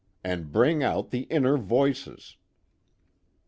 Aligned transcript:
And 0.23 0.51
bring 0.51 0.81
out 0.81 1.11
the 1.11 1.27
inner 1.29 1.57
voices." 1.59 2.35